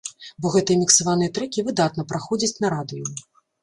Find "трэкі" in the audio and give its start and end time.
1.37-1.67